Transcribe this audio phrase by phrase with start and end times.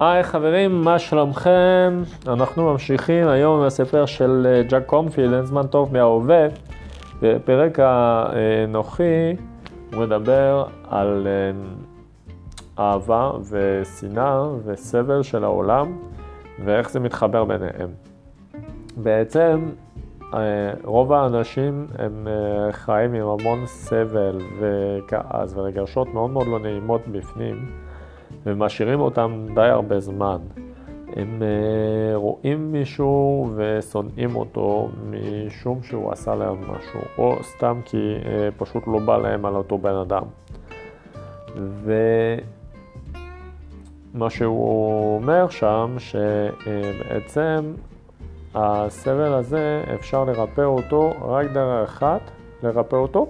[0.00, 2.02] היי חברים, מה שלומכם?
[2.26, 6.46] אנחנו ממשיכים היום בספר של אה, ג'ק קומפילד, אין זמן טוב מההווה.
[7.22, 9.36] בפרק הנוכחי
[9.94, 15.98] הוא מדבר על אה, אהבה ושנאה וסבל של העולם
[16.64, 17.90] ואיך זה מתחבר ביניהם.
[18.96, 19.68] בעצם
[20.34, 20.38] אה,
[20.84, 22.28] רוב האנשים הם
[22.70, 27.87] חיים עם המון סבל וכעס ורגשות מאוד מאוד לא נעימות בפנים.
[28.48, 30.38] ומשאירים אותם די הרבה זמן.
[31.16, 38.26] הם uh, רואים מישהו ושונאים אותו משום שהוא עשה להם משהו, או סתם כי uh,
[38.56, 40.22] פשוט לא בא להם על אותו בן אדם.
[44.14, 47.72] ומה שהוא אומר שם, שבעצם
[48.54, 52.20] הסבל הזה אפשר לרפא אותו רק דרך אחת,
[52.62, 53.26] לרפא אותו,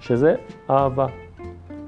[0.00, 0.34] שזה
[0.70, 1.06] אהבה.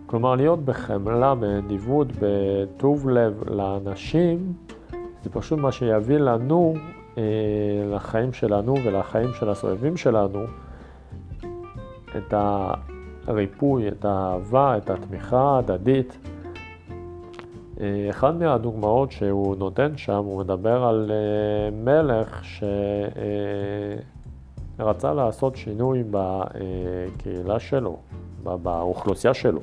[0.08, 4.52] כלומר, להיות בחמלה, בנדיבות, בטוב לב לאנשים,
[5.24, 6.74] זה פשוט מה שיביא לנו,
[7.18, 7.22] אה,
[7.94, 10.44] לחיים שלנו ולחיים של הסובבים שלנו,
[12.16, 12.34] את
[13.26, 16.18] הריפוי, את האהבה, את התמיכה ההדדית.
[17.80, 22.44] אה, אחד מהדוגמאות שהוא נותן שם, הוא מדבר על אה, מלך
[24.78, 27.96] שרצה אה, לעשות שינוי בקהילה שלו,
[28.42, 29.60] באוכלוסייה שלו.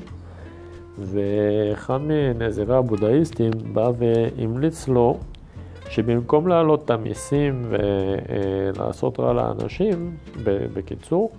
[1.00, 5.18] ואחד מנזירי הבודהיסטים בא והמליץ לו
[5.90, 11.32] שבמקום להעלות את המיסים ולעשות רע לאנשים, בקיצור,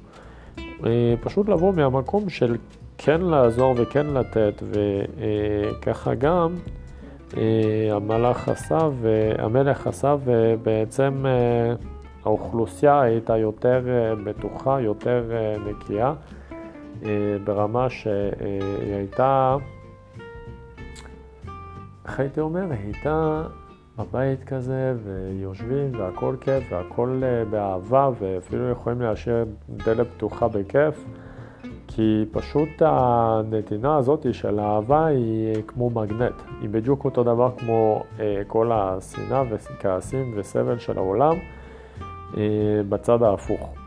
[0.86, 2.56] אה, פשוט לבוא מהמקום של
[2.98, 6.54] כן לעזור וכן לתת, וככה גם
[7.36, 7.42] אה,
[7.91, 11.74] המלך עשה, והמלך עשה, ובעצם אה,
[12.24, 13.80] האוכלוסייה הייתה יותר
[14.24, 15.24] בטוחה, יותר
[15.66, 16.14] נקייה.
[17.05, 19.56] אה, ברמה שהיא הייתה,
[22.05, 22.61] איך הייתי אומר?
[22.70, 23.42] היא הייתה
[23.98, 31.04] בבית כזה, ויושבים, והכל כיף, והכל אה, באהבה, ואפילו יכולים להשאיר דלת פתוחה בכיף,
[31.87, 36.43] כי פשוט הנתינה הזאת של האהבה היא כמו מגנט.
[36.60, 41.37] היא בדיוק אותו דבר כמו אה, כל השנאה וכעסים וסבל של העולם,
[42.88, 43.85] בצד ההפוך.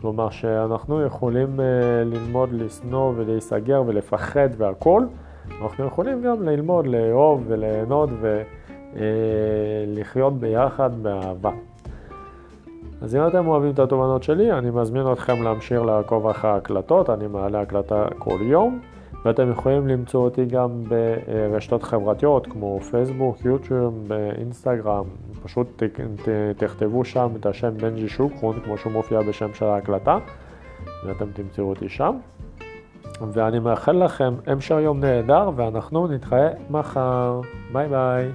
[0.00, 1.62] כלומר שאנחנו יכולים uh,
[2.04, 5.08] ללמוד לשנוא ולהיסגר ולפחד והכול,
[5.62, 8.10] אנחנו יכולים גם ללמוד לאהוב וליהנות
[8.96, 11.50] ולחיות uh, ביחד באהבה.
[13.02, 17.26] אז אם אתם אוהבים את התובנות שלי, אני מזמין אתכם להמשיך לעקוב אחרי ההקלטות, אני
[17.26, 18.80] מעלה הקלטה כל יום.
[19.24, 25.04] ואתם יכולים למצוא אותי גם ברשתות חברתיות כמו פייסבוק, יוטיוב, באינסטגרם,
[25.42, 25.82] פשוט
[26.56, 30.18] תכתבו שם את השם בנג'י שוקרון כמו שהוא מופיע בשם של ההקלטה
[31.06, 32.16] ואתם תמצאו אותי שם.
[33.32, 37.40] ואני מאחל לכם המשך יום נהדר ואנחנו נתראה מחר.
[37.72, 38.28] ביי ביי.